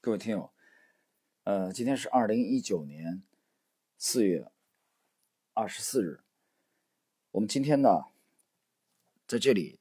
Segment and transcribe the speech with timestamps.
[0.00, 0.52] 各位听友，
[1.42, 3.20] 呃，今天是二零一九年
[3.98, 4.48] 四月
[5.54, 6.20] 二十四日。
[7.32, 8.04] 我们今天呢，
[9.26, 9.80] 在这里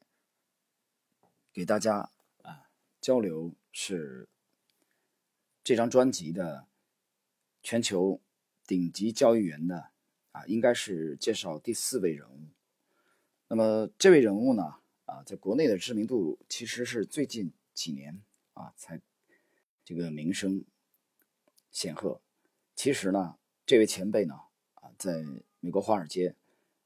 [1.53, 2.09] 给大家
[2.41, 2.67] 啊
[2.99, 4.27] 交流是
[5.63, 6.65] 这张专辑的
[7.61, 8.19] 全球
[8.65, 9.91] 顶级交易员的
[10.31, 12.47] 啊，应该是介绍第四位人物。
[13.49, 18.19] 那么这位人物呢，啊，在国内的知名度其实是最近几年
[18.53, 18.99] 啊才。
[19.87, 20.65] 这个名声
[21.71, 22.19] 显赫，
[22.75, 24.35] 其实呢，这位前辈呢，
[24.73, 25.23] 啊，在
[25.61, 26.35] 美国华尔街，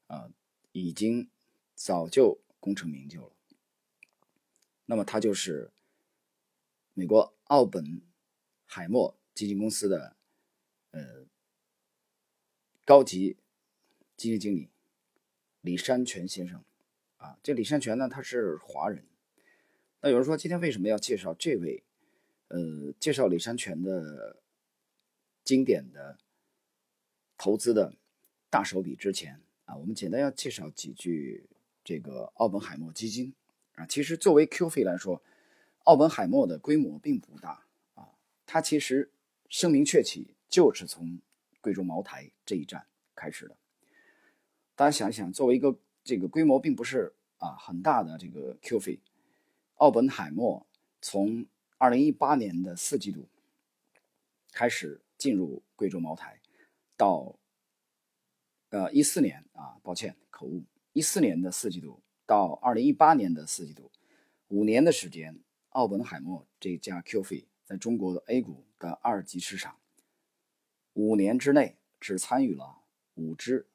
[0.06, 0.30] 啊，
[0.70, 1.28] 已经
[1.74, 3.32] 早就功成名就了。
[4.86, 5.72] 那么他就是
[6.94, 8.02] 美国奥本
[8.66, 10.14] 海默基金公司的
[10.92, 11.26] 呃
[12.84, 13.36] 高级
[14.16, 14.70] 基金经理
[15.60, 16.62] 李山泉先生。
[17.16, 19.04] 啊，这李山泉呢，他是华人。
[20.02, 21.82] 那有人说，今天为什么要介绍这位？
[22.52, 24.36] 呃，介绍李山泉的
[25.42, 26.18] 经典的
[27.38, 27.94] 投资的
[28.50, 31.48] 大手笔之前啊，我们简单要介绍几句
[31.82, 33.32] 这个奥本海默基金
[33.76, 33.86] 啊。
[33.86, 35.22] 其实作为 Q 费来说，
[35.84, 38.10] 奥本海默的规模并不大啊，
[38.44, 39.10] 它其实
[39.48, 41.22] 声名鹊起就是从
[41.62, 43.56] 贵州茅台这一战开始的。
[44.74, 49.00] 大家想一想，作为一个这个规模并不是啊很大的这个 Q 费，
[49.76, 50.66] 奥本海默
[51.00, 51.46] 从
[51.82, 53.28] 二零一八年的四季度
[54.52, 56.40] 开始进入贵州茅台，
[56.96, 57.36] 到
[58.68, 63.90] 呃一四年啊，抱歉口误，一四年的四季度到二零一八年的四季度，
[64.46, 69.80] 五年的时间，奥本海默这家 QF 在中国的 A 股的二级市场，
[70.92, 73.66] 五年之内只参与了五只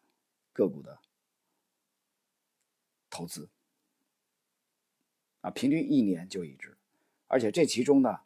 [0.54, 1.02] 个股的
[3.10, 3.50] 投资，
[5.42, 6.78] 啊，平均一年就一只。
[7.28, 8.22] 而且这其中呢，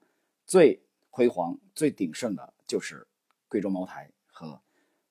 [0.45, 3.07] 最辉煌、最鼎盛的就是
[3.47, 4.61] 贵州茅台和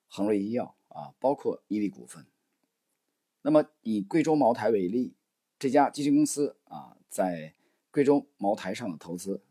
[0.07, 2.25] 恒瑞医药啊，包括伊利股份。
[3.43, 5.15] 那么以贵州茅台为例，
[5.59, 7.55] 这家基金公司啊，在
[7.91, 9.43] 贵州茅台上的投资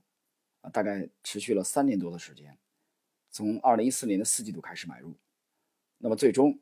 [0.61, 2.57] 啊，大概持续了三年多的时间，
[3.29, 5.17] 从二零一四年的四季度开始买入，
[5.97, 6.59] 那么最终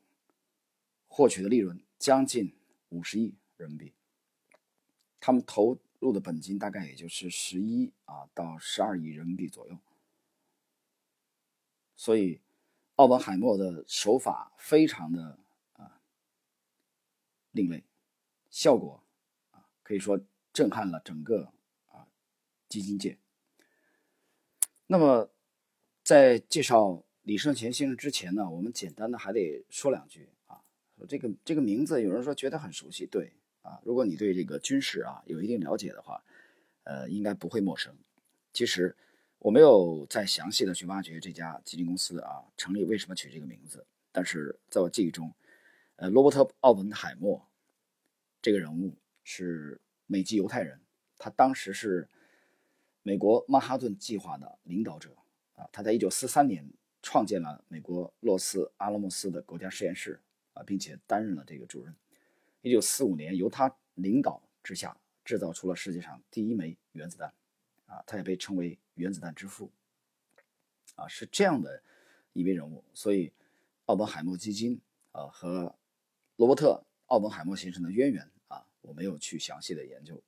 [1.06, 2.56] 获取的利润将近
[2.88, 3.92] 五十亿人民币。
[5.20, 5.78] 他们投。
[5.98, 9.76] 入的本金大概也就是十一啊到十二亿人民币左右，
[11.96, 12.40] 所以
[12.94, 15.38] 奥本海默的手法非常的
[15.72, 16.00] 啊
[17.50, 17.84] 另类，
[18.48, 19.02] 效果
[19.50, 20.20] 啊可以说
[20.52, 21.52] 震撼了整个
[21.86, 22.06] 啊
[22.68, 23.18] 基金界。
[24.86, 25.30] 那么
[26.04, 30.62] 在介绍李胜前先生之前呢，我们简单的还得说两句啊，
[31.08, 33.32] 这个这个名字有人说觉得很熟悉，对。
[33.62, 36.22] 啊，如果你对这个军事啊有一定了解的话，
[36.84, 37.94] 呃，应该不会陌生。
[38.52, 38.96] 其实
[39.38, 45.32] 我没有再详细的去挖掘这家基金公司啊成立为什么取这个名字，但是在我记忆中，
[45.96, 47.46] 呃，罗伯特·奥本海默
[48.40, 50.80] 这个人物是美籍犹太人，
[51.18, 52.08] 他当时是
[53.02, 55.14] 美国曼哈顿计划的领导者
[55.56, 56.68] 啊，他在一九四三年
[57.02, 60.20] 创建了美国洛斯阿拉莫斯的国家实验室
[60.54, 61.94] 啊，并且担任了这个主任。
[62.60, 67.32] 一九四五年，由他领导之下制造出了世界上第一枚原子弹，
[67.86, 69.70] 啊，他也被称为原子弹之父，
[70.96, 71.82] 啊，是这样的
[72.32, 72.84] 一位人物。
[72.92, 73.32] 所以，
[73.86, 74.80] 奥本海默基金
[75.12, 75.74] 啊和
[76.36, 80.20] 罗伯特奥本海默先生的渊源啊，我没有去详细的研究。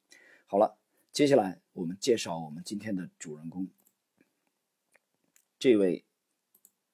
[0.46, 0.78] 好了，
[1.12, 3.66] 接下来我们介绍我们今天的主人公，
[5.58, 6.04] 这位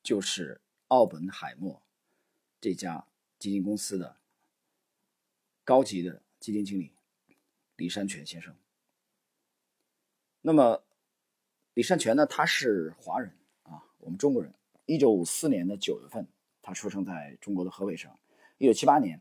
[0.02, 1.82] 就是奥本海默
[2.58, 3.06] 这家
[3.38, 4.16] 基金公司的。
[5.66, 6.93] 高级的基金经理
[7.75, 8.54] 李山泉先生。
[10.41, 10.81] 那么，
[11.75, 12.25] 李山泉呢？
[12.25, 13.32] 他是华人
[13.65, 14.55] 啊，我们中国人。
[14.84, 16.25] 一九五四年的九月份，
[16.62, 18.09] 他出生在中国的河北省。
[18.59, 19.21] 一九七八年，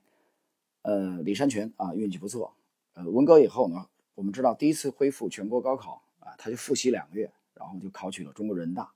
[0.84, 2.56] 呃，李山泉啊，运气不错。
[2.94, 8.94] 呃，文革以后呢，我们知道第一次恢复全国高考啊，他就复习两个月，然后就考取了中国人大，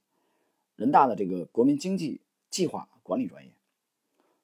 [0.75, 2.21] 人大的这个国民经济
[2.51, 3.51] 计划管理专业。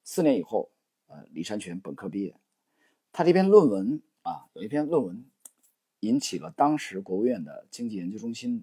[0.04, 0.72] 四年以后，
[1.06, 2.36] 呃，李山泉本科毕业。
[3.18, 5.24] 他这篇论文啊，有一篇论文
[6.02, 8.62] 引起了当时国务院的经济研究中心，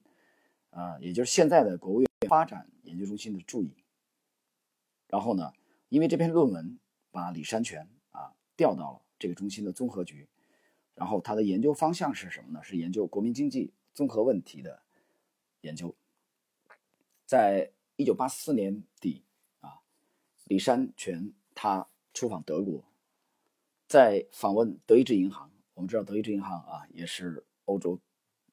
[0.69, 3.72] 啊，也就是现在的国务院发展研究中心的注意。
[5.08, 5.54] 然后呢，
[5.88, 6.78] 因为这篇论文
[7.10, 10.28] 把李山泉啊调到了这个中心的综合局，
[10.94, 12.62] 然后他的研究方向是什么呢？
[12.62, 14.82] 是研究国民经济综合问题的
[15.62, 15.94] 研究。
[17.25, 19.22] 在一九八四年底
[19.60, 19.81] 啊，
[20.44, 22.84] 李山泉他出访德国。
[23.92, 28.00] 在访问德意志银行，我们知道德意志银行啊，也是欧洲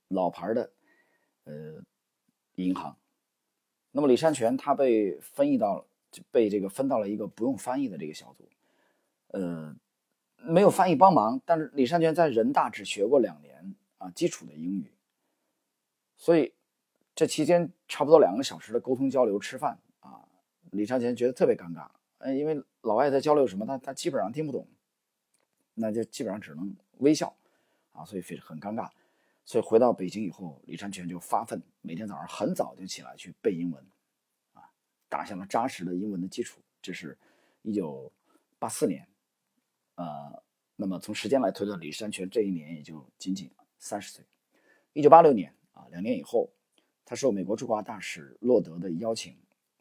[0.09, 0.69] 老牌的
[1.45, 1.81] 呃
[2.55, 2.97] 银行。
[3.91, 5.87] 那么李善泉他被分译到
[6.29, 8.49] 被这个分到了一个不用翻译的这个小组，
[9.27, 9.73] 呃，
[10.39, 14.91] 没有翻译帮忙，但是李善泉在人大只学过两年啊基础的英语，
[16.17, 16.53] 所以
[17.15, 20.27] 这期间差不多两个小时的沟通交流吃饭啊，
[20.71, 24.67] 李善泉觉得特别尴尬，呃，因为老外在交流什么，他他基本上听不懂，
[25.79, 27.33] 那就基本上只能微笑
[27.93, 28.89] 啊，所以非很尴尬。
[29.45, 33.83] 所以回到北京以后，李山泉就发奋，每天早上很早就起来去背英文，
[34.53, 34.69] 啊，
[35.07, 36.61] 打下了扎实的英文的基础。
[36.81, 37.17] 这是
[37.61, 38.11] 一九
[38.59, 39.07] 八四年，
[39.95, 40.43] 呃，
[40.75, 43.49] 那么从时间来推断，李山泉这一年也就仅仅
[43.79, 44.23] 三十岁。
[44.93, 46.51] 一九八六年啊，两年以后，
[47.05, 49.35] 他受美国驻华大使洛德的邀请，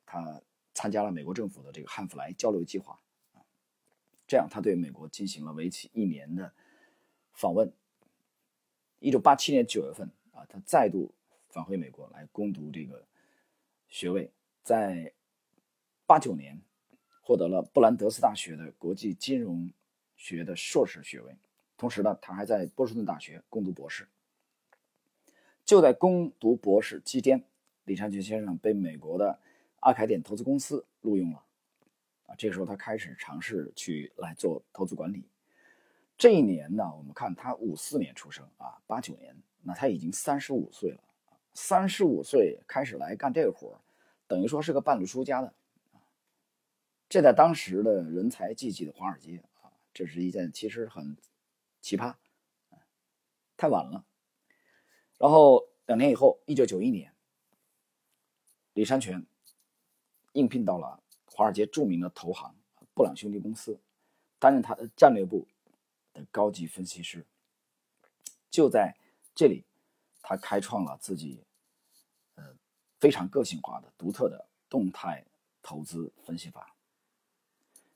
[0.06, 0.40] 他
[0.72, 2.98] 参加了美国政府的这个汉弗莱交流计划，
[4.28, 6.52] 这样他对美国进行了为期一年的
[7.32, 7.72] 访问。
[9.00, 11.14] 一九八七年九月份啊，他再度
[11.48, 13.06] 返回美国来攻读这个
[13.88, 14.30] 学位，
[14.62, 15.12] 在
[16.04, 16.60] 八九年
[17.22, 19.72] 获得了布兰德斯大学的国际金融
[20.16, 21.36] 学的硕士学位。
[21.76, 24.08] 同时呢，他还在波士顿大学攻读博士。
[25.64, 27.44] 就在攻读博士期间，
[27.84, 29.38] 李昌钰先生被美国的
[29.80, 31.44] 阿凯点投资公司录用了。
[32.28, 35.24] 啊，这时候他开始尝试去来做投资管理。
[36.16, 41.00] 这一年呢，我们看他五四年出生啊，八九年，那他已经三十五岁了。
[41.54, 43.80] 三十五岁开始来干这个活
[44.28, 45.52] 等于说是个半路出家的
[47.08, 51.16] 这在当时的人才济济的华尔街啊，这是一件其实很
[51.80, 52.14] 奇葩，
[53.56, 54.04] 太晚了。
[55.18, 57.12] 然后两年以后，一九九一年，
[58.74, 59.26] 李山泉
[60.32, 61.02] 应聘到了
[61.38, 62.52] 华尔街著名的投行
[62.94, 63.78] 布朗兄弟公司，
[64.40, 65.46] 担任他的战略部
[66.12, 66.26] 的。
[66.32, 67.24] 高级分析师
[68.50, 68.96] 就在
[69.36, 69.64] 这里，
[70.20, 71.44] 他开创了自己
[72.34, 72.42] 呃
[72.98, 75.24] 非常个性化的、独特的动态
[75.62, 76.74] 投资分析法。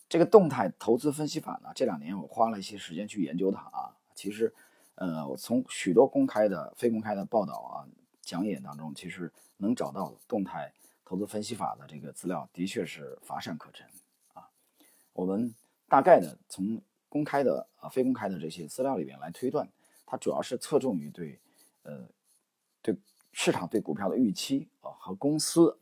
[0.08, 3.96] 这个动态投资分析法呢，这两年我花了一些时间去研究它啊。
[4.14, 4.54] 其实，
[4.94, 7.74] 呃，我从许多公开的、非公开的报道啊、
[8.20, 10.72] 讲演当中，其实能找到动态
[11.12, 13.86] 投资分析法的这个资料，的确是乏善可陈
[14.32, 14.48] 啊。
[15.12, 15.54] 我们
[15.86, 16.80] 大概的从。
[17.12, 19.68] 公开的啊，非公开的这些资料里边来推断，
[20.06, 21.38] 它主要是侧重于对，
[21.82, 22.08] 呃，
[22.80, 22.96] 对
[23.34, 25.78] 市场对股票的预期啊和公司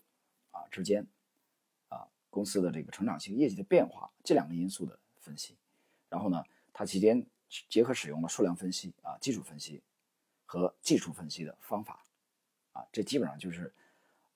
[0.50, 1.06] 啊之间
[1.88, 5.54] 啊公司的这个成长性、业绩的变化这两个因素的分析。
[6.08, 6.42] 然后呢，
[6.72, 7.24] 它期间
[7.68, 9.80] 结合使用了数量分析啊、基础分析
[10.44, 12.04] 和技术分析的方法
[12.72, 13.72] 啊，这基本上就是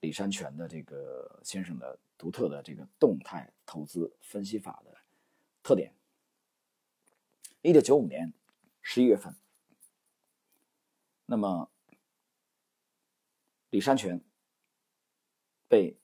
[0.05, 4.95] 李山泉的这个先生的独特的这个动态投资分析法的
[5.63, 5.95] 特点。
[7.63, 8.31] 一九九五年
[8.83, 9.35] 十一月份，
[11.25, 11.71] 那么
[13.71, 14.23] 李山泉
[15.69, 15.97] 被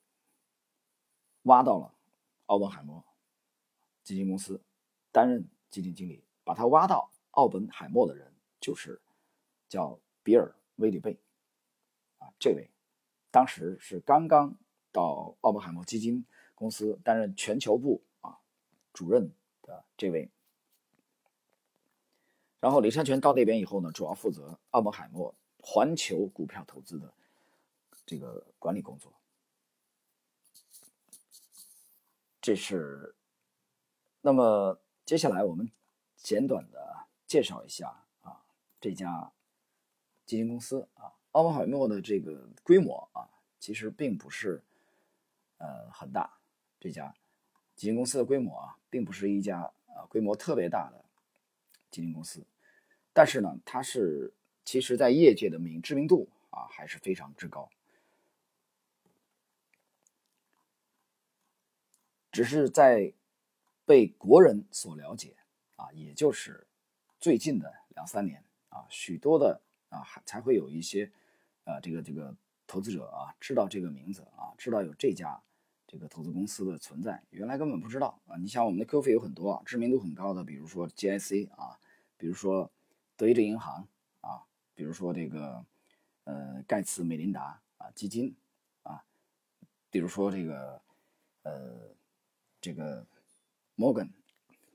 [1.42, 1.94] 挖到了
[2.46, 3.04] 奥本海默
[4.02, 4.62] 基金公司
[5.12, 6.24] 担任基金经理。
[6.42, 8.98] 把他挖到奥本海默的人就是
[9.68, 11.20] 叫比尔·威里贝
[12.16, 12.70] 啊，这位
[13.30, 14.56] 当时是刚刚
[14.92, 16.24] 到奥本海默基金
[16.54, 18.38] 公司担任全球部啊
[18.92, 19.32] 主任
[19.62, 20.30] 的这位。
[22.58, 27.12] 然后李善泉到那边以后呢，主要负责奥本海默环球股票投资的
[28.04, 29.12] 这个管理工作。
[32.42, 33.14] 这是，
[34.22, 35.70] 那么接下来我们
[36.16, 38.44] 简短的介绍一下啊，
[38.80, 39.30] 这家
[40.26, 44.62] 基金公司啊，奥本海默的这个规模啊，其实并不是
[45.58, 46.38] 呃很大。
[46.80, 47.14] 这家
[47.76, 51.04] 基金公司的规模啊，并不是一家啊规模特别大的。
[51.90, 52.46] 基金公司，
[53.12, 54.32] 但是呢，它是
[54.64, 57.68] 其实在业界的名知名度啊还是非常之高，
[62.30, 63.12] 只是在
[63.84, 65.34] 被国人所了解
[65.74, 66.64] 啊，也就是
[67.18, 71.10] 最近的两三年啊，许多的啊还才会有一些
[71.70, 72.36] 啊这个这个
[72.66, 75.40] 投资者啊知道这个名字啊，知道有这家。
[75.92, 78.36] 这个投资公司的存在，原来根本不知道啊！
[78.36, 81.80] 你想，我们的 Q 费有很多啊，知名度很高的，比如说 GIC 啊，
[82.16, 82.70] 比如说
[83.16, 83.88] 德意志银行
[84.20, 84.46] 啊，
[84.76, 85.66] 比如说这个
[86.22, 88.36] 呃盖茨美琳达啊基金
[88.84, 89.04] 啊，
[89.90, 90.80] 比如说这个
[91.42, 91.92] 呃
[92.60, 93.04] 这个
[93.76, 94.12] Morgan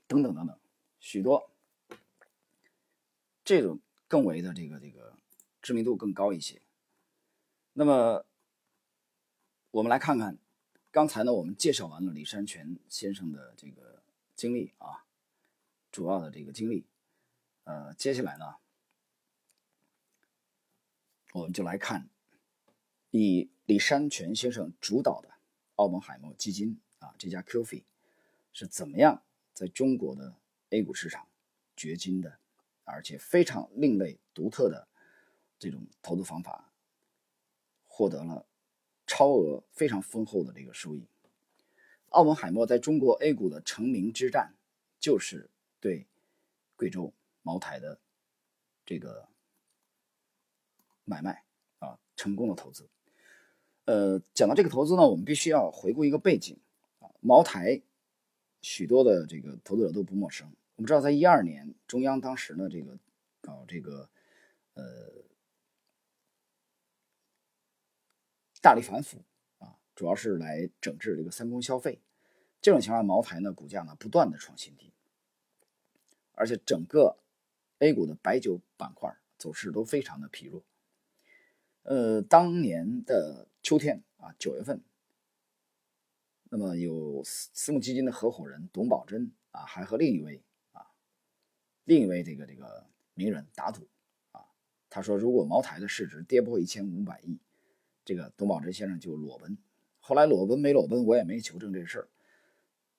[0.06, 0.58] 等等等等，
[1.00, 1.50] 许多
[3.42, 5.16] 这种更为的这个这个
[5.62, 6.60] 知名度更高一些。
[7.78, 8.24] 那么
[9.70, 10.38] 我们来看看。
[10.90, 14.02] 刚才呢，我们介绍完了李山泉先生的这个
[14.34, 15.04] 经历啊，
[15.92, 16.86] 主要的这个经历。
[17.64, 18.56] 呃，接下来呢，
[21.34, 22.08] 我们就来看
[23.10, 25.28] 以李山泉先生主导的
[25.74, 27.84] 澳门海默基金啊，这家 QFI
[28.54, 30.34] 是怎么样在中国的
[30.70, 31.28] A 股市场
[31.76, 32.38] 掘金的，
[32.84, 34.88] 而且非常另类独特的
[35.58, 36.72] 这种投资方法，
[37.96, 38.44] 获得了
[39.06, 41.02] 超额非常丰厚的这个收益。
[42.10, 44.54] 澳门海默在中国 A 股的成名之战，
[45.00, 45.48] 就是
[45.80, 46.06] 对
[46.76, 47.10] 贵州
[47.40, 47.98] 茅台的
[48.84, 49.26] 这个
[51.06, 51.42] 买卖
[51.78, 52.86] 啊，成功的投资。
[53.86, 56.54] 呃，讲到这个投资呢，我们必须要回顾一个背景
[56.98, 57.08] 啊。
[57.20, 57.80] 茅台
[58.60, 60.46] 许多的这个投资者都不陌生。
[60.74, 62.98] 我们知道，在一二年，中央当时呢，这个
[63.40, 64.06] 搞这个
[64.74, 64.84] 呃
[68.66, 69.22] 大力反腐
[69.60, 72.00] 啊，主要是来整治这个三公消费。
[72.60, 74.92] 这种情况，茅台呢股价呢不断的创新低，
[76.32, 77.16] 而且整个
[77.78, 80.64] A 股的白酒板块走势都非常的疲弱。
[81.84, 84.82] 呃，当年的秋天啊，九月份，
[86.50, 90.42] 那么有私募基金的合伙人董宝珍啊，还和另一位
[90.72, 90.90] 啊，
[91.84, 93.86] 另一位这个这个名人打赌
[94.32, 94.42] 啊，
[94.90, 97.38] 他说如果茅台的市值跌破一千五百亿，
[98.06, 99.58] 这个董宝珍先生就裸奔。
[99.98, 102.08] 后来裸奔没裸奔，我也没求证这事儿。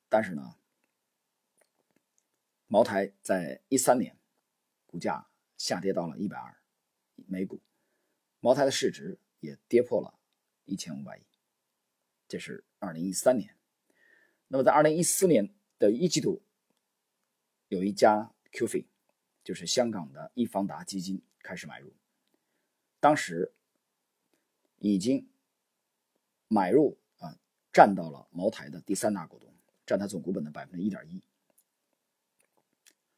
[0.09, 0.57] 但是呢，
[2.67, 4.17] 茅台在一三年
[4.85, 6.57] 股价下跌到了一百二
[7.25, 7.61] 每股。
[8.41, 10.19] 茅台的市值也跌破了
[10.65, 11.21] 一千五百亿，
[12.27, 13.55] 这是二零一三年。
[14.49, 16.43] 那么在二零一四年的一季度，
[17.69, 18.85] 有一家 QF，
[19.43, 21.93] 就是香港的易方达基金开始买入，
[22.99, 23.53] 当时
[24.79, 25.29] 已经
[26.47, 27.37] 买入啊，
[27.71, 29.53] 占到了茅台的第三大股东，
[29.85, 31.23] 占它总股本的百分之一点一。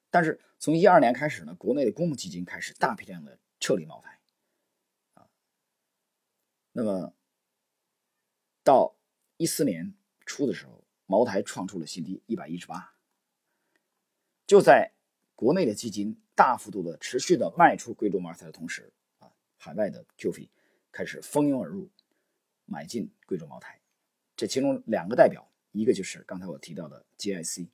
[0.10, 4.20] 但是从一二年开始呢，国内的公募基金开始大批量的撤离茅台
[5.14, 5.30] 啊。
[6.72, 7.14] 那么，
[8.64, 8.96] 到
[9.38, 9.94] 一四年
[10.26, 12.96] 初的时候，茅台创出了新低，一百一十八。
[14.48, 14.94] 就在
[15.36, 20.50] 国内的基金大幅度的持续的卖出贵州茅台的同时，啊，海外的 QF
[20.92, 21.90] 开始蜂拥而入，
[22.66, 23.80] 买进贵州茅台。
[24.36, 27.68] 这其中两个代表，一个就是刚才我提到的 GIC，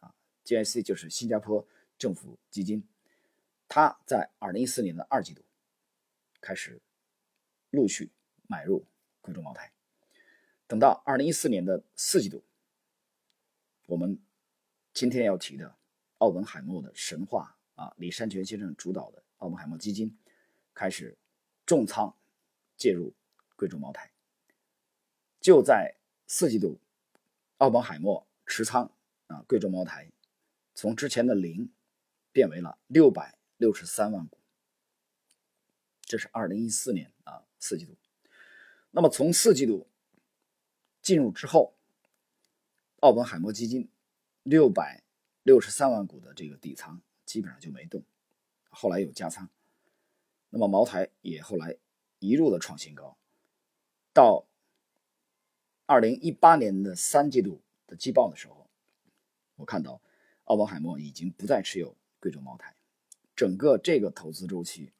[0.00, 1.66] 啊，GIC 就是新加坡
[1.98, 2.82] 政府基金，
[3.68, 5.42] 它在二零一四年的二季度
[6.40, 6.80] 开始
[7.70, 8.10] 陆续。
[8.50, 8.82] 买入
[9.20, 9.70] 贵州茅台，
[10.66, 12.42] 等到二零一四年的四季度，
[13.84, 14.18] 我们
[14.94, 15.76] 今天要提的
[16.16, 20.16] 澳门海默的神话啊，李山泉先生主导的澳门海默基金
[20.72, 21.14] 开始
[21.66, 22.16] 重仓
[22.78, 23.12] 介入
[23.56, 24.10] 贵州茅台。
[25.38, 26.80] 就在四季度，
[27.58, 28.90] 奥本海默持仓
[29.26, 30.10] 啊贵州茅台
[30.74, 31.70] 从之前的零
[32.32, 34.38] 变为了六百六十三万股，
[36.02, 37.96] 这是二零一四年啊四季度。
[38.90, 39.86] 那么从四季度
[41.02, 41.74] 进入之后，
[43.00, 43.88] 奥本海默基金
[44.42, 45.02] 六百
[45.42, 48.02] 六十三万股的这个底仓基本上就没动，
[48.70, 49.48] 后来有加仓。
[50.50, 51.76] 那么茅台也后来
[52.18, 53.16] 一路的创新高，
[54.12, 54.46] 到
[55.86, 58.68] 二零一八年的三季度的季报的时候，
[59.56, 60.00] 我看到
[60.44, 62.74] 奥本海默已经不再持有贵州茅台，
[63.34, 64.92] 整个这个投资周期，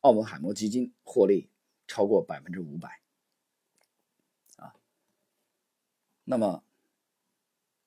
[0.00, 1.48] 奥本海默基金获利。
[1.90, 3.00] 超过百分之五百，
[4.56, 4.76] 啊，
[6.24, 6.62] 那么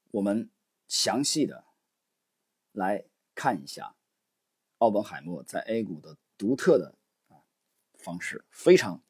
[0.10, 0.50] 我们
[0.88, 1.66] 详细的
[2.72, 3.06] 来
[3.36, 3.94] 看一下
[4.80, 6.96] 奥本海默在 A 股的独特的
[8.02, 9.02] 方式，非常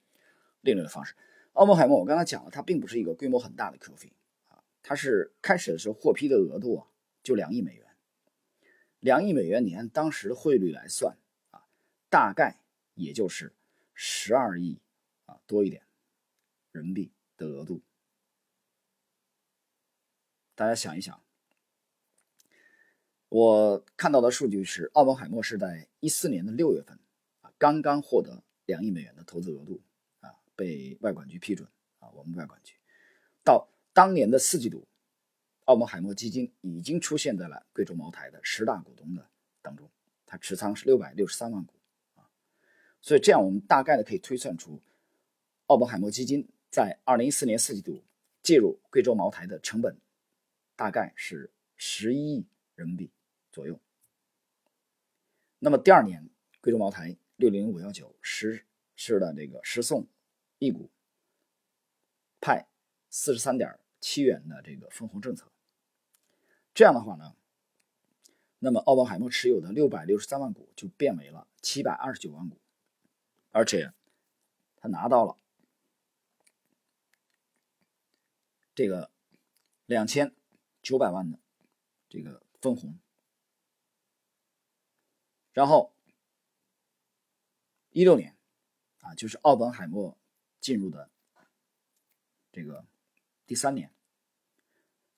[0.61, 1.15] 另类的方式。
[1.53, 4.11] 奥本海默我刚才讲了，它并不是一个规模很大的 QF
[4.49, 6.87] 啊，它是开始的时候获批的额度啊
[7.23, 7.87] 就两亿美元，
[8.99, 11.17] 两亿美元你按当时的汇率来算
[11.49, 11.63] 啊，
[12.09, 12.59] 大概
[12.93, 13.53] 也就是。
[14.03, 14.79] 十二亿
[15.27, 15.83] 啊多一点
[16.71, 17.83] 人民币的额度，
[20.55, 21.21] 大家想一想，
[23.29, 26.97] 我看到的数据是，澳门海默是在一四年的六月份
[27.41, 28.41] 啊，刚刚获得
[28.71, 29.81] 两亿美元的投资额度
[30.21, 31.67] 啊，被外管局批准
[31.99, 32.73] 啊，我们外管局
[33.43, 34.87] 到当年的四季度，
[35.65, 39.29] 澳门海默基金已经出现在了贵州茅台的十大股东的
[39.61, 39.89] 当中，
[40.25, 41.73] 它持仓是六百六十三万股
[42.15, 42.23] 啊。
[43.01, 44.81] 所以这样，我们大概的可以推算出，
[45.65, 48.01] 澳门海默基金在二零一四年四季度
[48.41, 49.99] 介入贵州茅台的成本，
[50.77, 53.11] 大概是十一亿人民币
[53.51, 53.77] 左右。
[55.59, 56.29] 那么第二年，
[56.61, 60.07] 贵州茅台六零五幺九实施了这个十送
[60.59, 60.91] 一股
[62.39, 62.67] 派
[63.09, 65.51] 四十三点七元的这个分红政策。
[66.75, 67.35] 这样的话呢，
[68.59, 72.61] 那么澳门海默持有的六百六十三万股就变为了七百二十九万股。
[73.49, 73.91] 而且，
[74.75, 75.35] 他拿到了
[78.75, 79.09] 这个
[79.87, 80.35] 两千
[80.83, 81.39] 九百万的
[82.07, 82.99] 这个分红，
[85.53, 85.91] 然后
[87.91, 88.35] 一六年
[89.01, 90.17] 啊，就是奥本海默
[90.59, 91.09] 进入的
[92.51, 92.85] 这个
[93.45, 93.91] 第三年，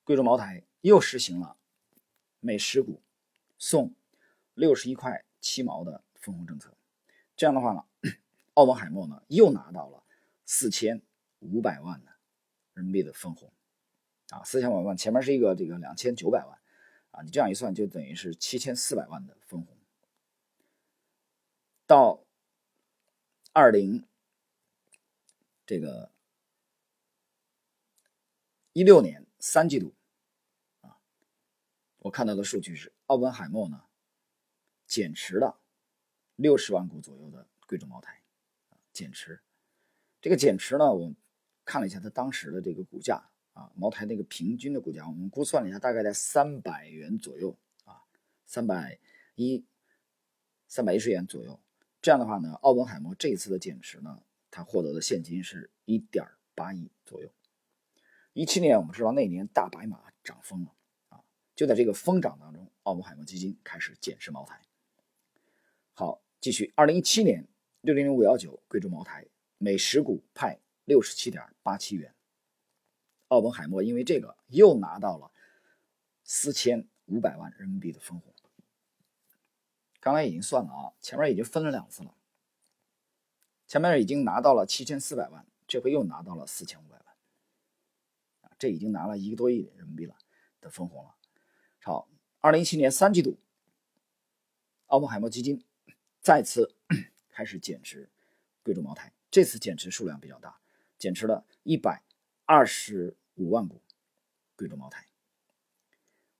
[0.03, 1.57] 贵州茅台又实行了
[2.39, 3.01] 每十股
[3.57, 3.93] 送
[4.53, 6.75] 六十一块七毛的分红政策，
[7.35, 7.85] 这样的话呢，
[8.53, 10.03] 奥本海默呢又拿到了
[10.45, 11.01] 四千
[11.39, 12.11] 五百万的
[12.73, 13.51] 人民币的分红。
[14.29, 16.57] 啊，四千五百万，前面是一个这个两千九百万，
[17.11, 19.77] 啊，你这样一算，就等于是七千四百万的分红。
[21.85, 22.22] 到
[23.53, 24.03] 二零
[25.65, 26.11] 这个
[28.73, 29.93] 一六年三季度，
[30.81, 30.97] 啊，
[31.99, 33.85] 我看到的数据是，奥本海默呢
[34.87, 35.61] 减持了
[36.35, 38.23] 六十万股左右的贵州茅台，
[38.91, 39.39] 减持。
[40.19, 41.13] 这个减持呢，我
[41.63, 43.29] 看了一下它当时的这个股价。
[43.53, 47.55] 啊，茅台那个平均的股价，我们估算了一下，大概在三百元左右
[47.85, 48.01] 啊，
[48.47, 48.99] 三百
[49.35, 49.63] 一、
[50.67, 51.62] 三百一十元左右。
[52.03, 57.31] 这样的话呢，奥本海默这一次的减持呢，他获得的现金是一点八亿左右。
[58.33, 60.75] 一七年我们知道那年大白马涨疯了
[61.07, 61.23] 啊，
[61.55, 64.59] 就在这个疯涨当中，奥本海默基金开始减持茅台。
[65.93, 67.47] 好，继续，二零一七年
[67.79, 69.25] 六零零五幺九贵州茅台
[69.57, 72.13] 每十股派六十七点八七元。
[73.29, 75.31] 奥本海默因为这个又拿到了
[76.25, 78.32] 四千五百万人民币的分红。
[80.03, 82.13] 刚才已经算了啊，前面已经分了两次了。
[83.65, 87.05] 前面已经拿到了七千四百万，这回又拿到了四千五百万，
[88.41, 90.17] 啊，这已经拿了一个多亿人民币了
[90.59, 91.15] 的分红了。
[91.81, 92.09] 好，
[92.41, 93.37] 二零一七年三季度，
[94.87, 95.63] 奥本海默基金
[96.19, 96.75] 再次
[97.29, 98.09] 开始减持
[98.61, 100.59] 贵州茅台，这次减持数量比较大，
[100.99, 102.03] 减持了一百
[102.45, 103.15] 二十。
[103.35, 103.81] 五万股
[104.55, 105.07] 贵州茅台，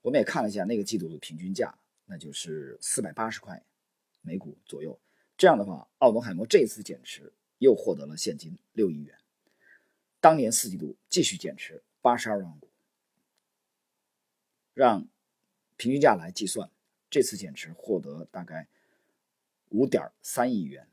[0.04, 3.66] 我们也看了一下那个季度的平均价，那就是四百八十块
[4.22, 5.00] 每股左右。
[5.38, 9.18] 这样的话，奥本海默这次减持又获得了现金六亿元。
[10.20, 12.70] 当年四季度继续减持八十二万股，
[14.74, 15.08] 让
[15.76, 16.70] 平均价来计算，
[17.10, 18.68] 这次减持获得大概
[19.70, 20.88] 五点三亿元。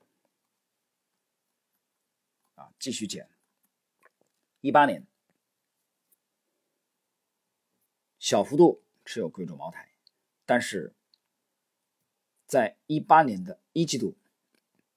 [2.54, 3.28] 啊，继续减。
[4.60, 5.06] 一八年。
[8.18, 9.94] 小幅度持有贵州茅台，
[10.44, 10.92] 但是
[12.50, 14.16] 在一八年的一季度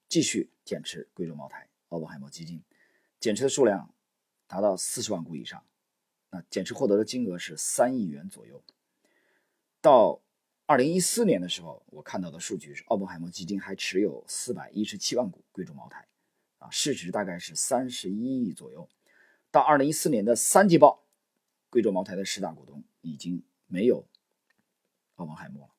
[0.10, 2.64] 继续减持贵州茅台，奥本海默基金
[3.20, 3.94] 减持的数量
[4.48, 5.64] 达到四十万股以上，
[6.32, 8.64] 那减持获得的金额是三亿元左右。
[9.82, 10.20] 到
[10.66, 16.08] 二零一四年的时候，我看到的数据是奥本海默基金还持有四百一十七万股贵州茅台，
[16.58, 18.90] 啊，市值大概是三十一亿左右。
[19.52, 21.04] 到二零一四年的三季报，
[21.70, 22.84] 贵州茅台的十大股东。
[23.02, 24.08] 已经没有
[25.18, 25.70] 奥本海默了。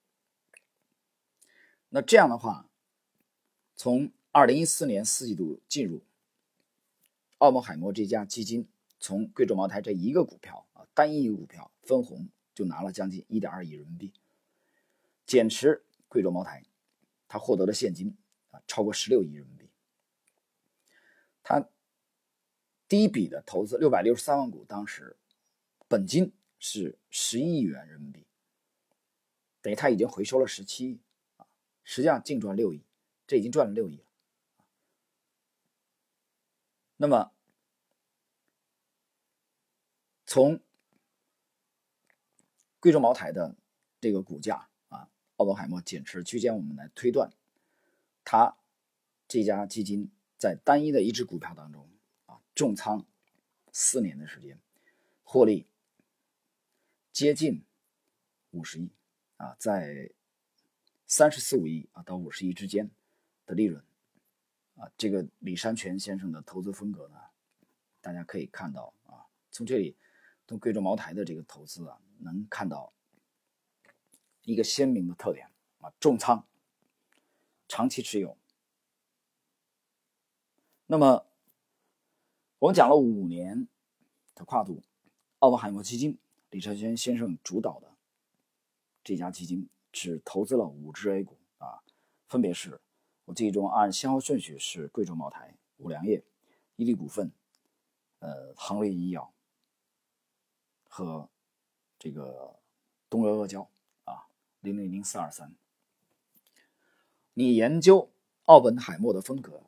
[1.95, 2.69] 那这样的话，
[3.77, 6.03] 从二零一四年四季度进入
[7.39, 8.67] 奥本海默这家基金，
[8.99, 14.13] 从贵州茅台这一个股票啊，单一股票分红就拿了将近一点二亿人民币。
[15.25, 16.65] 减持贵州茅台，
[17.29, 18.17] 他获得的现金
[18.51, 19.71] 啊超过十六亿人民币。
[21.45, 21.65] 他
[22.89, 25.17] 第一笔的投资六百六十三万股，当时
[25.87, 26.33] 本金。
[26.67, 28.25] 是十亿元人民币，
[29.61, 30.99] 等于他已经回收了十七亿，
[31.85, 32.83] 实际上净赚六亿，
[33.27, 34.05] 这已经赚了六亿了。
[36.97, 37.33] 那么
[40.27, 40.61] 从
[42.81, 43.57] 贵州茅台的
[44.01, 47.31] 这个股价啊，奥本海默减持区间，我们来推断，
[48.25, 48.57] 它
[49.29, 51.89] 这家基金在单一的一只股票当中
[52.27, 53.07] 啊，重仓
[53.73, 54.59] 四年的时间，
[55.23, 55.67] 获利。
[57.13, 57.65] 接近
[58.51, 58.91] 五十亿
[59.37, 60.11] 啊，在
[61.07, 62.91] 三十四五亿啊到五十亿之间
[63.47, 63.85] 的利润
[64.77, 67.17] 啊，这个李山泉先生的投资风格呢，
[68.01, 69.97] 大家可以看到啊，从这里
[70.47, 72.93] 从贵州茅台的这个投资啊，能看到
[74.43, 76.47] 一个鲜明的特点啊，重仓，
[77.69, 78.37] 长期持有。
[80.87, 81.27] 那么
[82.59, 83.69] 我们讲了五年
[84.35, 84.83] 的跨度，
[85.39, 86.19] 奥本海默基金。
[86.51, 87.97] 李承泉先生主导的
[89.03, 91.81] 这家基金只投资了五只 A 股啊，
[92.27, 92.81] 分别是
[93.27, 96.25] 我记忆中按先后顺序是贵州茅台、五粮液、
[96.75, 97.31] 伊利股份、
[98.19, 99.33] 呃恒瑞医药
[100.89, 101.31] 和
[101.97, 102.59] 这个
[103.09, 103.71] 东阿阿胶
[104.03, 104.27] 啊，
[104.61, 105.55] 零零零四二三。
[107.33, 108.11] 你研究
[108.47, 109.63] 奥本海默的风格，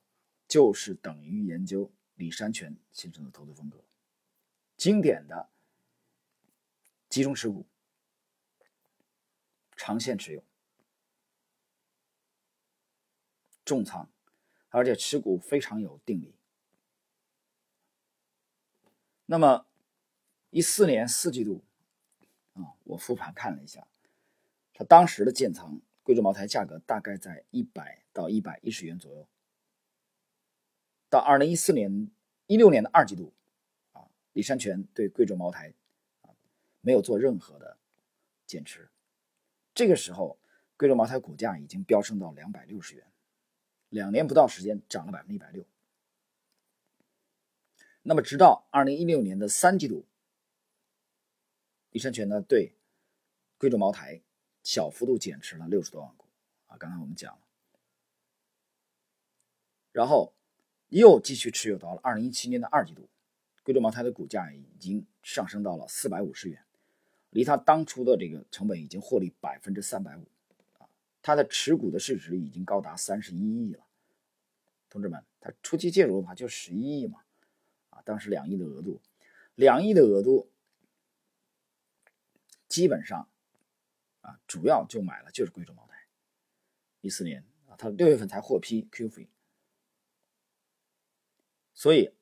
[0.49, 3.85] 就是等于研究李山泉先生的投资风格，
[4.77, 5.49] 经典的。
[7.09, 7.65] 集中持股，
[9.77, 10.43] 长线持有，
[13.65, 14.09] 重仓，
[14.71, 16.35] 而且持股非常有定力。
[19.27, 19.67] 那么
[20.51, 21.63] 一四年四季度
[22.55, 23.87] 啊，我复盘看了一下，
[24.73, 29.29] 它当时的建仓贵州茅台价格大概在一百到一百一十元左右。
[31.11, 32.11] 到二零一四年
[32.47, 33.33] 一六年的二季度
[33.93, 35.75] 啊，李山泉对贵州茅台
[36.23, 36.31] 啊
[36.81, 37.77] 没有做任何的
[38.47, 38.89] 减持，
[39.77, 40.39] 这个时候
[40.79, 43.13] 贵州茅台股价已经飙升到两百六十元，
[43.91, 45.67] 两年不到时间涨了百分之一百六。
[48.01, 50.07] 那么，直到二零一六年的三季度，
[51.91, 52.75] 李山泉呢对
[53.59, 54.23] 贵州茅台
[54.63, 56.27] 小幅度减持了六十多万股
[56.69, 57.43] 啊，刚才我们讲了，
[59.93, 60.35] 然后
[60.89, 63.11] 又继续持有到了二零一七年的二季度，
[63.63, 66.66] 贵州茅台的股价已经上升到了四百五十元，
[67.31, 70.27] 离他当初的这个成本已经获利百分之三百五
[70.79, 70.89] 啊，
[71.23, 73.87] 他的持股的市值已经高达三十一亿了，
[74.89, 77.21] 同志们，他初期介入的话就十一亿嘛。
[77.91, 79.01] 啊当时两亿的额度，
[79.55, 80.51] 两亿的额度，
[82.69, 83.29] 基本上
[84.21, 86.07] 啊，主要就买了就是贵州茅台。
[87.01, 89.23] 一四年啊，他六月份才获批 q f，
[91.73, 92.13] 所以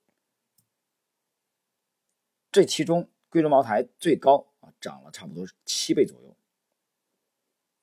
[2.52, 6.36] 这其中贵州茅台最高啊涨了差不多七倍左右。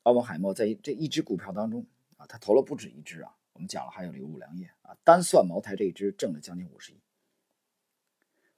[0.04, 1.86] 奥本海默在这一只股票当中
[2.18, 7.00] 啊，他投了不止一只啊，我们讲了还有这个五粮液啊，单算茅台这一支挣了将近五十亿。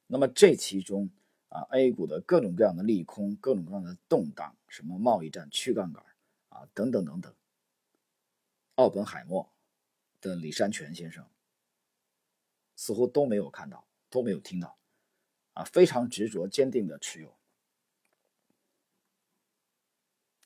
[0.08, 1.10] 那么这其中
[1.50, 6.04] 啊，A 股的各种各样的利空、各种各样的动荡，什么贸易战、去杠杆
[6.48, 7.36] 啊，等等等等，
[8.76, 9.52] 奥本海默
[10.22, 11.28] 的李山泉先生
[12.76, 14.78] 似乎都没有看到，都没有听到，
[15.54, 17.36] 啊，非常执着、坚定的持有。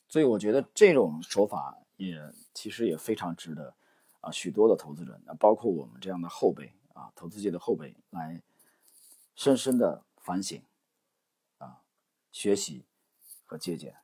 [0.08, 2.18] 所以我觉得这种手法也
[2.54, 3.76] 其实也非常值得
[4.22, 8.42] 啊，许多的投资人，啊，包括我们这样的后辈啊，投资界的后辈来。
[9.40, 10.60] 深深的反省，
[11.60, 11.84] 啊，
[12.32, 12.88] 学习
[13.46, 13.96] 和借鉴。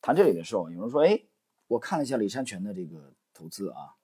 [0.00, 1.22] 谈这里的时候，有人说：“哎，
[1.66, 3.94] 我看了一下李山泉的这个投资啊，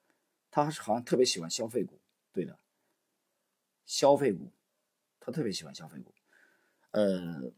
[0.50, 1.98] 他好像特别喜欢消费股。”
[2.30, 2.58] 对的，
[3.86, 4.52] 消费股，
[5.18, 6.14] 他特别喜欢消费股。
[6.90, 7.50] 呃，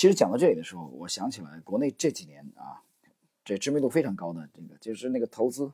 [0.00, 2.82] 其实讲到这里的时候，我想起来国内这几年啊，
[3.44, 5.70] 这知名度非常高的这个，就是那个投资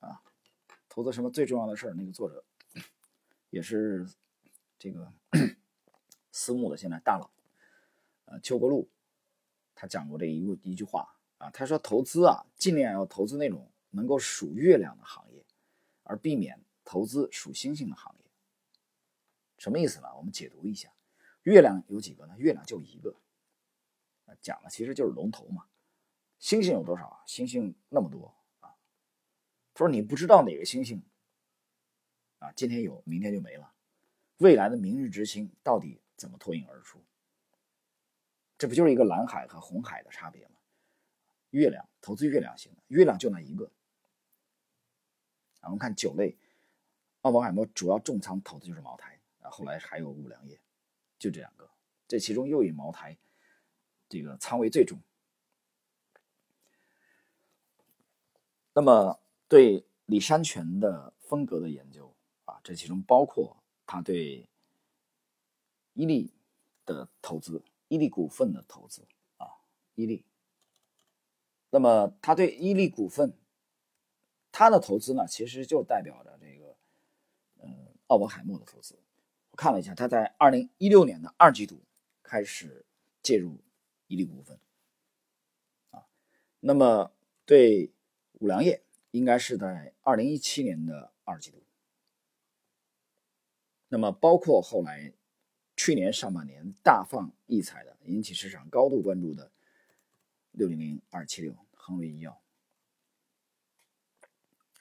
[0.00, 0.20] 啊，
[0.86, 2.44] 投资什么最重要的事儿，那个作者
[3.48, 4.06] 也是。
[4.78, 5.10] 这个
[6.30, 7.30] 私募的现在大佬，
[8.26, 8.90] 呃，邱国禄，
[9.74, 15.42] 他讲过这一个一句话啊，他说投资啊，尽量要投资那种能够数月亮的行业，
[16.02, 18.24] 而避免投资数星星的行业。
[19.56, 20.08] 什么意思呢？
[20.18, 20.92] 我们解读一下，
[21.44, 22.34] 月亮有几个呢？
[22.36, 23.16] 月亮就一个，
[24.40, 25.66] 讲的其实就是龙头嘛。
[26.38, 27.22] 星星有多少啊？
[27.26, 28.74] 星星那么多啊。
[29.74, 31.02] 他说你不知道哪个星星
[32.38, 33.72] 啊，今天有，明天就没了。
[34.38, 36.98] 未来的明日之星到底怎么脱颖而出？
[38.56, 40.56] 这不就是一个蓝海和红海的差别吗？
[41.50, 43.70] 月亮投资月亮型的，月亮就那一个。
[45.60, 46.36] 啊，我们看酒类，
[47.20, 50.58] 奥本海默主要重仓投资就是茅台啊，后来还有五粮液，
[51.18, 51.68] 就这两个。
[52.08, 53.16] 这其中又以茅台
[54.10, 55.00] 这个仓位最重。
[58.74, 59.18] 那么
[59.48, 63.56] 对李山泉的风格的研究啊，这其中包括。
[63.92, 64.48] 他对
[65.94, 66.32] 伊利
[66.86, 69.04] 的投资，伊利股份的投资
[69.36, 69.48] 啊，
[69.96, 70.24] 伊利。
[71.70, 73.36] 那么他对伊利股份，
[74.52, 76.76] 他的投资呢，其实就代表着这个，
[77.64, 78.96] 嗯，奥本海默的投资。
[79.50, 81.82] 我看了一下，他在二零一六年的二季度
[82.22, 82.86] 开始
[83.24, 83.58] 介入
[84.10, 84.58] 伊利股份，
[85.90, 86.04] 啊，
[86.58, 87.12] 那么
[87.46, 87.92] 对
[88.40, 91.62] 五粮液应该是在二零一七年的二季度。
[93.86, 95.12] 那么，包括后来
[95.76, 99.52] 去年上半年大放异彩的、引起市场高度关注的
[100.50, 102.42] 六零零二七六恒瑞医药，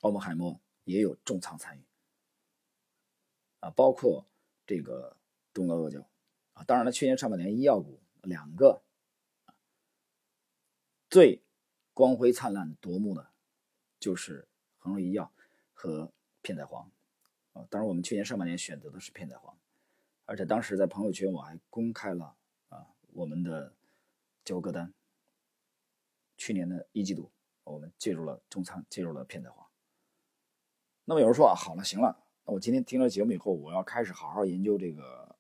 [0.01, 1.83] 奥本海默也有重仓参与
[3.59, 4.25] 啊，包括
[4.65, 5.15] 这个
[5.53, 6.03] 东阿阿胶
[6.53, 6.63] 啊。
[6.63, 8.81] 当然了，去年上半年医药股两个
[11.09, 11.41] 最
[11.93, 13.31] 光辉灿烂夺目的
[13.99, 15.31] 就是恒瑞医药
[15.73, 16.85] 和片仔癀
[17.53, 17.65] 啊。
[17.69, 19.55] 当然，我们去年上半年选择的是片仔癀，
[20.25, 22.35] 而且当时在朋友圈我还公开了
[22.67, 23.73] 啊我们的
[24.45, 24.93] 交割单。
[26.37, 27.31] 去年的一季度，
[27.63, 29.65] 我们介入了中仓，介入了片仔癀。
[31.05, 35.35] 那么有人说啊，好了，行了，那我今天听了节目以后，我要开始好好研究这个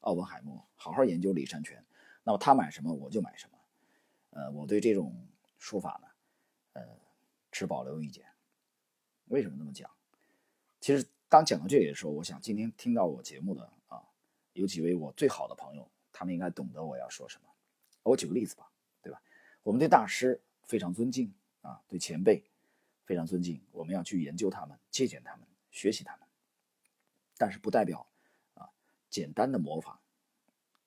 [0.00, 1.82] 奥本海默，好好研究李山泉。
[2.22, 3.55] 那么他买什么我就买什么。
[4.36, 5.26] 呃，我对这种
[5.58, 6.08] 说法呢，
[6.74, 6.86] 呃，
[7.50, 8.22] 持保留意见。
[9.28, 9.90] 为什么这么讲？
[10.78, 14.02] 其实当讲到这里的时候，我想今天听到我节目的啊，
[14.52, 17.48] 有几位我最好的朋友，他们应该懂得我要说什么。
[18.02, 18.70] 我举个例子吧，
[19.00, 19.22] 对吧？
[19.62, 22.44] 我们对大师非常尊敬啊，对前辈
[23.06, 26.28] 非常尊敬，我们要去研究他们，借鉴他们，学习他们。
[27.38, 28.06] 但是不代表
[28.52, 28.68] 啊，
[29.08, 29.98] 简单的模仿。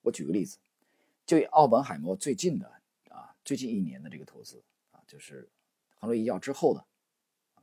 [0.02, 0.58] 我举个例子，
[1.26, 2.79] 就以奥本海默最近的，
[3.44, 5.50] 最近一年的这个投资啊，就是
[5.98, 6.80] 恒瑞医药之后的
[7.54, 7.62] 啊，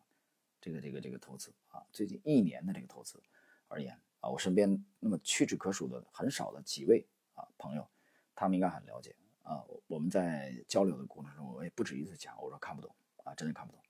[0.59, 3.21] 这个这个这个投资啊，最近一年的这个投资
[3.67, 7.87] 而言啊，我身边那么屈指可数的很少的几位啊朋友，
[8.35, 9.63] 他们应该很了解啊。
[9.87, 13.81] 我们在交流的过程中，我也不止一次讲，我说看不懂啊，真的看不懂。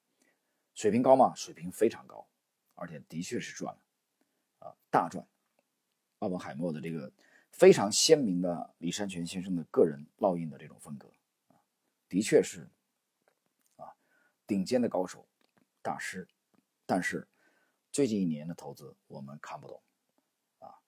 [0.76, 1.34] 水平高吗？
[1.36, 2.28] 水平非常高，
[2.76, 3.82] 而且的确是赚了。
[4.60, 5.28] 啊，大赚！
[6.20, 7.12] 奥本海默的这个
[7.52, 11.12] 非常鲜明的李山泉先生的个人烙印的这种风格，
[12.10, 12.70] 的确是
[13.76, 13.96] 啊，
[14.46, 15.28] 顶尖的高手、
[15.82, 16.28] 大师。
[16.86, 17.28] 但是
[17.92, 19.82] 最近一年的投资我们看不懂，
[20.60, 20.80] 啊，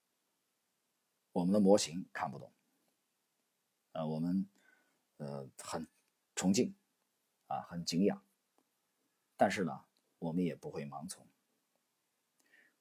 [1.31, 2.51] 我们的模型看不懂，
[3.91, 4.47] 呃，我们
[5.17, 5.87] 呃很
[6.35, 6.73] 崇敬，
[7.47, 8.23] 啊，很敬仰，
[9.35, 9.83] 但是呢，
[10.19, 11.27] 我们也不会盲从。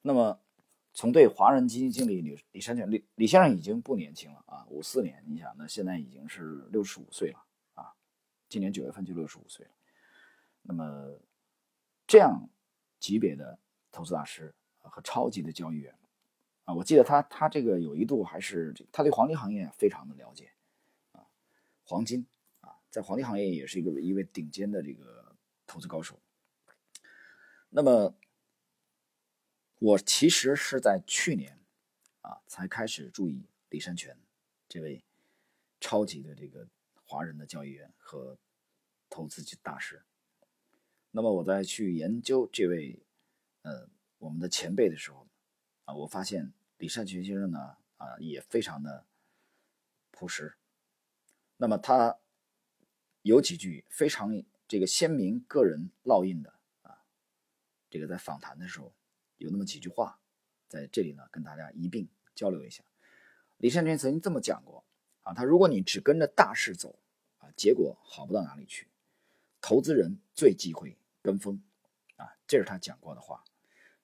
[0.03, 0.40] 那么。
[0.94, 7.46] 从对华人基金经理李李山泉李李先生已经不年轻了啊，五四年，你想那现在已经是六十五岁了，
[8.49, 9.73] 今年九月份就六十五岁了。
[10.63, 11.19] 那么
[12.07, 12.49] 这样
[12.99, 13.59] 级别的
[13.93, 15.95] 投资大师和超级的交易员
[16.65, 20.53] 啊，我记得他他这个有一度还是他对黄金行业非常的了解
[21.13, 21.27] 啊，
[21.85, 22.27] 黄金
[22.61, 26.19] 啊，在黄金行业也是一个一位顶尖的这个投资高手。
[27.71, 28.15] 那么。
[29.81, 31.57] 我其实是在去年，
[32.23, 34.19] 啊，才开始注意李山泉
[34.69, 35.05] 这位
[35.79, 36.67] 超级的这个
[37.09, 38.38] 华人的交易员和
[39.09, 40.05] 投资大师。
[41.11, 43.03] 那么我在去研究这位
[43.62, 45.27] 呃我们的前辈的时候，
[45.87, 49.07] 啊，我发现李善群先生呢，啊，也非常的
[50.11, 50.57] 朴实。
[51.57, 52.18] 那么他
[53.23, 54.31] 有几句非常
[54.68, 57.03] 这个鲜明个人烙印的啊，
[57.88, 58.94] 这个在访谈的时候。
[59.40, 60.21] 有那么几句话，
[60.66, 62.83] 在这里呢，跟大家一并交流一下。
[63.59, 64.85] 李善群曾经这么讲过
[65.29, 66.99] 啊，他如果你只跟着大势走
[67.37, 68.88] 啊，结果好不到哪里去。
[69.61, 71.62] 投资人最忌讳跟风
[72.17, 73.45] 啊，这是他讲过的话。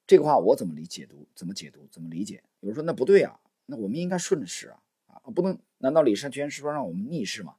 [0.06, 1.26] 这个话我怎么理解读？
[1.34, 1.88] 怎么解读？
[1.90, 2.44] 怎么理解？
[2.60, 5.58] 有人说那不对啊，那我们应该顺势啊啊，不能？
[5.78, 7.56] 难道李善泉是说让我们逆势吗？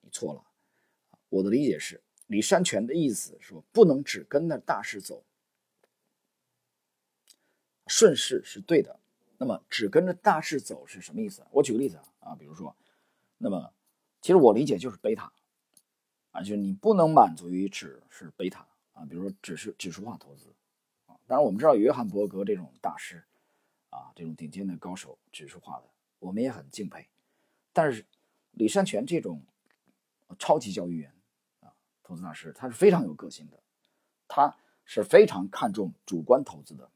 [0.00, 0.42] 你错了。
[1.28, 5.22] 我的理解是，李善泉的意思说不能只跟着大势走。
[7.86, 8.98] 顺势是对的，
[9.38, 11.44] 那么只跟着大势走是什么意思？
[11.50, 12.74] 我举个例子啊，比如说，
[13.38, 13.72] 那么
[14.20, 15.32] 其实我理解就是贝塔
[16.30, 20.54] 啊，就是你不能满足于只是贝塔啊，比如说只是指数化投资
[21.06, 21.16] 啊。
[21.26, 23.24] 当然我们知道约翰伯格这种大师
[23.90, 25.84] 啊，这种顶尖的高手，指数化的
[26.18, 27.08] 我们也很敬佩。
[27.72, 28.04] 但是
[28.52, 29.44] 李善权这种
[30.38, 31.12] 超级交易员
[31.60, 33.60] 啊，投资大师，他是非常有个性的，
[34.28, 36.90] 他是非常看重主观投资的。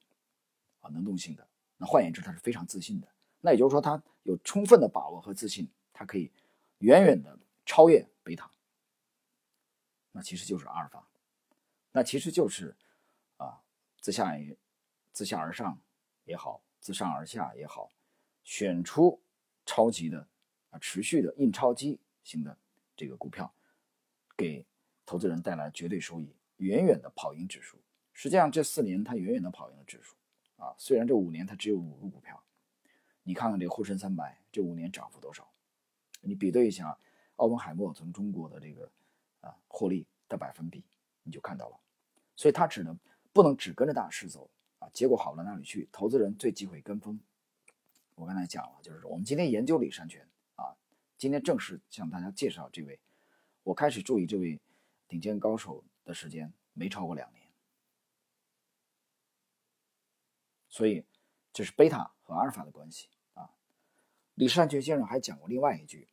[0.81, 1.45] 啊，能动性的，
[1.77, 3.09] 那换言之，他是非常自信的。
[3.41, 6.31] 那也就是说，他有充分的把握和自信，它可以
[6.79, 8.49] 远远的超越贝塔。
[10.13, 11.05] 那其实就是阿尔法，
[11.91, 12.77] 那其实就是
[13.37, 13.61] 啊，
[14.01, 14.57] 自下也
[15.13, 15.77] 自下而上
[16.25, 17.91] 也好，自上而下也好，
[18.45, 19.21] 选出
[19.67, 20.29] 超级的
[20.71, 22.57] 啊，持续的印钞机型的
[22.97, 23.53] 这个股票，
[24.37, 24.65] 给
[25.05, 27.77] 投资人带来绝对收益，远远的跑赢指数。
[28.13, 30.15] 实际上，这四年他远远的跑赢了指数。
[30.59, 32.41] 啊，虽然这五年它只有五个股票，
[33.25, 35.48] 你看看这沪深三百这五年涨幅多少？
[36.21, 36.99] 你比对一下
[37.37, 38.91] 奥本海默从中国的这个
[39.41, 40.85] 啊获利的百分比，
[41.23, 41.79] 你就看到了。
[42.37, 42.99] 所以他只能
[43.33, 45.89] 不能只跟着大势走啊，结果好到哪里去？
[45.91, 47.19] 投资人最忌讳跟风。
[48.15, 50.77] 我刚才讲了，就是我们今天研究李山泉啊，
[51.17, 53.01] 今天正式向大家介绍这位，
[53.63, 54.61] 我开始注意这位
[55.07, 57.49] 顶尖高手的时间没超过两年。
[60.69, 61.05] 所以，
[61.53, 63.09] 这是贝塔和阿尔法的关系。
[64.39, 66.07] 李善权先生还讲过另外一句，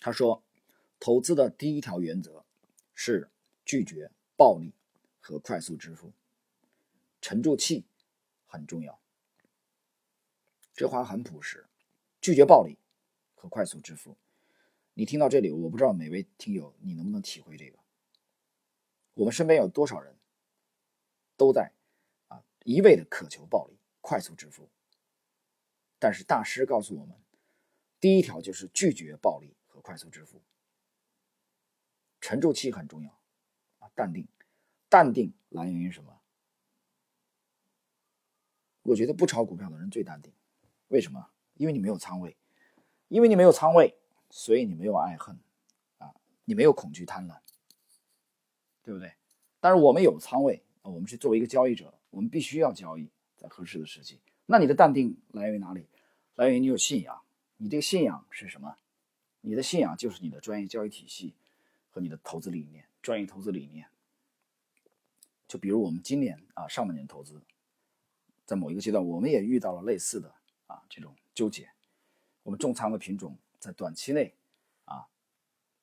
[0.00, 0.42] 他说
[0.98, 2.44] ：“投资的第一条原则
[2.92, 3.30] 是
[3.64, 4.74] 拒绝暴利
[5.20, 6.12] 和快速致富，
[7.20, 7.84] 沉住气
[8.44, 8.98] 很重要。”
[10.74, 11.68] 这话很朴实，
[12.20, 12.76] 拒绝暴利
[13.36, 14.16] 和快速致富。
[14.94, 17.78] 你听到这里，我不知道每位听友你能不能体会这个？
[19.14, 20.16] 我们身边有多少人
[21.36, 21.70] 都在
[22.26, 22.42] 啊？
[22.64, 24.68] 一味的渴求暴利、快速致富，
[25.98, 27.16] 但是大师告诉我们，
[28.00, 30.40] 第一条就是拒绝暴力和快速致富。
[32.20, 33.10] 沉住气很重要
[33.78, 34.26] 啊，淡定，
[34.88, 36.20] 淡定来源于什么？
[38.82, 40.32] 我觉得不炒股票的人最淡定，
[40.88, 41.30] 为什么？
[41.54, 42.36] 因为你没有仓位，
[43.08, 43.98] 因为你没有仓位，
[44.30, 45.38] 所以你没有爱恨
[45.98, 47.40] 啊，你没有恐惧贪婪，
[48.82, 49.14] 对不对？
[49.60, 54.20] 但是我们有仓位，我们是作为一个交易者，我们必须要交易，在合适的时机。
[54.50, 55.84] 那你的淡定来源于哪里？
[56.34, 57.20] 来源于你有信仰。
[57.58, 58.78] 你这个信仰是什么？
[59.42, 61.34] 你的信仰就是你的专业交易体系
[61.90, 63.86] 和你的投资理念，专业投资理念。
[65.46, 67.42] 就比如我们今年啊，上半年投资，
[68.46, 70.34] 在某一个阶段，我们也遇到了类似的
[70.66, 71.68] 啊这种纠结。
[72.42, 74.34] 我们重仓的品种在短期内
[74.86, 75.08] 啊，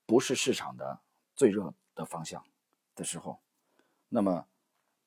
[0.08, 1.00] 不是市场的
[1.36, 2.44] 最热的方向
[2.96, 3.40] 的时候，
[4.10, 4.48] 那么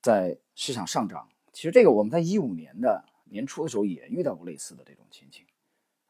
[0.00, 5.44] 在市场上涨，其实这个我们在一五年的年初的时候也遇到过类似的这种情形。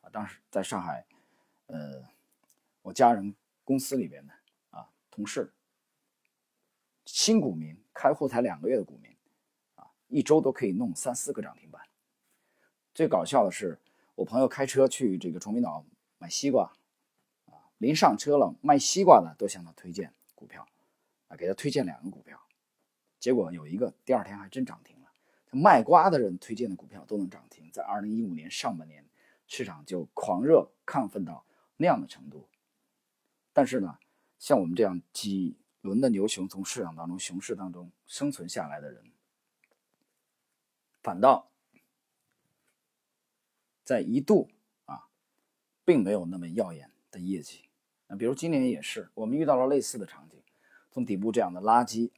[0.01, 1.07] 啊当时在上海，
[1.67, 2.03] 呃，
[2.83, 4.33] 我家人公司里边的
[4.71, 5.53] 啊同事，
[7.05, 9.15] 新股民开户才两个月的股民，
[9.75, 11.83] 啊，一周都可以弄三四个涨停板。
[12.95, 13.79] 最搞笑的是，
[14.15, 15.85] 我朋友开车去这个崇明岛
[16.19, 16.73] 买西瓜，
[17.47, 20.67] 啊，临上车了，卖西瓜的都向他推荐股票，
[21.29, 22.41] 啊，给他推荐两个股票，
[23.21, 24.98] 结果有一个第二天还真涨停。
[25.51, 29.05] 卖瓜的人推荐的股票都能涨停，在二零一五年上半年。
[29.51, 31.47] 市场就狂热亢奋到
[31.79, 32.47] 那样的程度，
[33.55, 33.99] 但是呢，
[34.39, 39.11] 像我们这样几轮的牛熊从市场当中熊市当中生存下来的人，
[41.03, 41.51] 反倒
[43.83, 44.51] 在一度
[44.85, 45.09] 啊，
[45.83, 47.71] 并没有那么耀眼的业绩。
[48.07, 50.43] 那比如今年也是，我们遇到了类似的场景，
[50.91, 52.11] 从底部这样的垃圾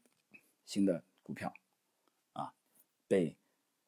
[0.66, 1.54] 型的股票，
[3.10, 3.34] 被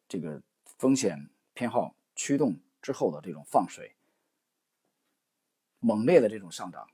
[0.09, 2.59] 这个风险偏好驱动。
[2.83, 3.95] 之后的这种放水，
[5.79, 6.91] 猛烈的这种上涨，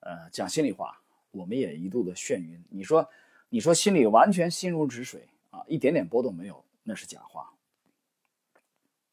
[0.00, 2.62] 呃，讲心里话，我们也一度的眩晕。
[2.68, 3.08] 你说，
[3.48, 7.54] 你说心里完全心如止水啊，一点点波动没有，那是假话。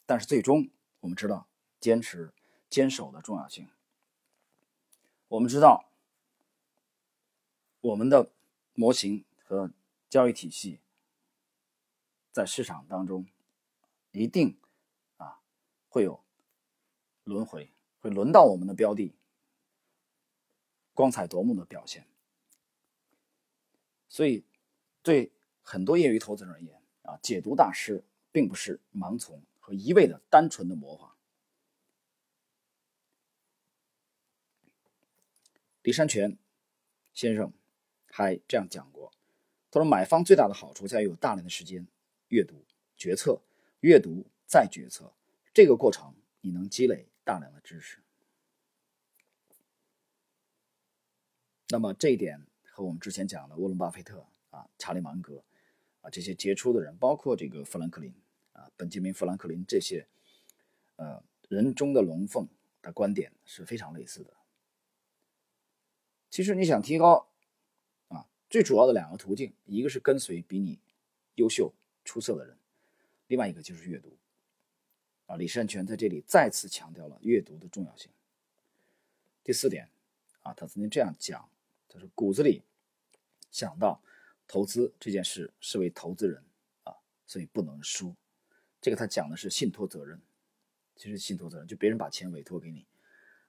[0.06, 1.48] 但是最终，我们知道
[1.80, 2.34] 坚持
[2.70, 3.66] 坚守的重要性。
[5.30, 5.90] 我们知道，
[7.80, 8.30] 我们的
[8.74, 9.72] 模型和
[10.10, 10.82] 交易体系
[12.34, 13.26] 在市场当中
[14.12, 14.60] 一定
[15.16, 15.40] 啊。
[15.88, 16.22] 会有
[17.24, 19.16] 轮回，会轮到我们的标的，
[20.94, 22.08] 光彩夺目的表现。
[24.10, 24.44] 所以，
[25.02, 31.16] 对很多业余投资人而言啊，解读大师并不是盲从和一味的单纯的模仿。
[35.82, 36.38] 李山泉
[37.14, 37.52] 先生
[38.08, 39.12] 还这样讲过，
[39.70, 41.88] 他说：“买方最大的好处在于有大量的时间
[42.34, 42.66] 阅读、
[42.98, 43.40] 决策、
[43.82, 45.14] 阅读再决策。”
[45.54, 48.00] 这个过程，你能积累大量的知识。
[51.70, 55.44] 那么这一点和我们之前讲的沃伦·巴菲特啊、查理·芒格
[56.02, 58.12] 啊这些杰出的人，包括这个富兰克林
[58.54, 60.08] 啊、本杰明·富兰克林这些
[60.96, 62.48] 呃人中的龙凤
[62.82, 64.34] 的观点是非常类似的。
[66.32, 67.28] 其实你想提高
[68.08, 70.80] 啊，最主要的两个途径，一个是跟随比你
[71.36, 71.72] 优秀
[72.04, 72.58] 出色的人，
[73.28, 74.18] 另外一个就是阅读。
[75.26, 78.12] 啊，李善权在这里再次强调了阅读的重要性。
[79.42, 79.90] 第四点，
[80.42, 81.50] 啊，他曾经这样讲，
[81.88, 82.62] 他说骨子里
[83.50, 84.02] 想到
[84.48, 86.44] 投资这件事是为投资人
[86.84, 86.94] 啊，
[87.26, 88.14] 所以不能输。
[88.82, 90.22] 这个他讲的是信托责任，
[90.98, 92.86] 其实信托责任就别人把钱委托给你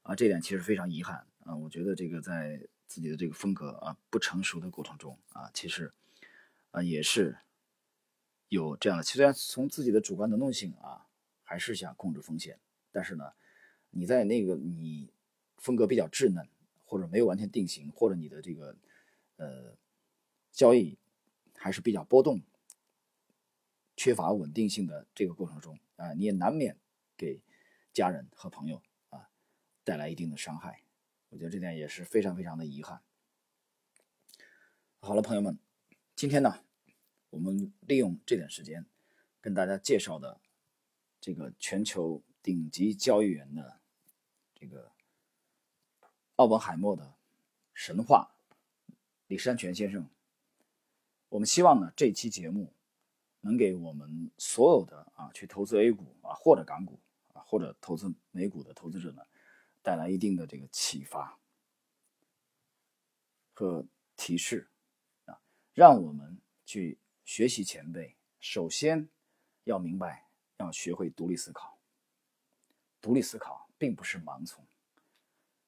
[0.03, 1.57] 啊，这点其实非常遗憾啊。
[1.57, 5.93] 我觉得这个在自己的这个风格啊不成熟的过程中啊，其实
[6.71, 7.37] 啊也是
[8.55, 9.03] 有这样的。
[9.03, 11.03] 虽然从自己的主观能动性啊。
[11.47, 12.59] 还是想控制风险，
[12.91, 13.35] 但是呢，
[13.91, 15.13] 你在那个你
[15.59, 16.49] 风格比较稚嫩，
[16.87, 18.75] 或者没有完全定型，或者你的这个
[19.37, 19.77] 呃
[20.51, 20.97] 交易
[21.55, 22.41] 还是比较波动、
[23.95, 26.79] 缺乏稳定性的这个过程中啊，你也难免
[27.15, 27.43] 给
[27.93, 29.29] 家人和朋友啊
[29.85, 30.83] 带来一定的伤害。
[31.29, 33.03] 我觉得这点也是非常非常的遗憾。
[35.01, 35.59] 好了，朋友们，
[36.17, 36.64] 今天呢，
[37.35, 38.87] 我们利用这点时间
[39.41, 40.41] 跟大家介绍的。
[41.21, 43.81] 这个全球顶级交易员的
[44.55, 44.93] 这个
[46.37, 47.15] 奥本海默的
[47.73, 48.37] 神话，
[49.27, 50.07] 李山泉先生。
[51.31, 52.75] 我们希望呢，这期节目
[53.41, 57.01] 能给我们所有的啊去投资 A 股啊或者港股
[57.33, 59.23] 啊或者投资美股的投资者呢，
[59.81, 61.39] 带来一定的这个启发
[63.55, 64.69] 和提示
[65.25, 65.41] 啊，
[65.73, 68.17] 让我们去学习前辈。
[68.41, 69.09] 首先
[69.65, 70.25] 要明白。
[70.59, 71.77] 要学会独立思考，
[73.01, 74.65] 独立思考并不是盲从。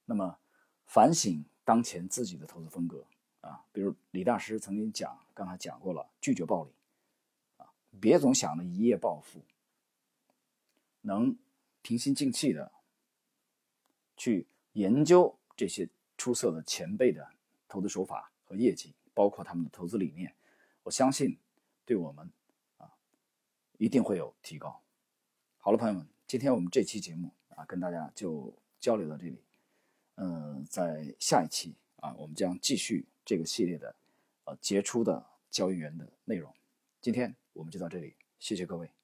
[0.05, 0.39] 那么，
[0.87, 3.05] 反省当前自己的投资风格
[3.41, 6.71] 啊，比如李大师曾经讲，刚才讲过了，拒绝暴利
[7.57, 7.67] 啊，
[8.01, 9.45] 别总想着一夜暴富，
[11.01, 11.37] 能
[11.83, 12.73] 平心静气的
[14.17, 17.29] 去研究这些出色的前辈的
[17.67, 20.33] 投资手法和业绩，包括他们的投资理念，
[20.85, 21.37] 我相信
[21.87, 22.31] 对我们
[22.77, 22.93] 啊
[23.79, 24.83] 一定会有提高。
[25.59, 29.43] 好了，朋友们，今天我们这期节目啊，跟大家就交流到这里。
[30.17, 33.95] 嗯，在下一期啊，我们将继续这个系列的
[34.45, 36.53] 呃杰出的交易员的内容。
[37.01, 38.96] 今天我们就到这里，谢谢各位。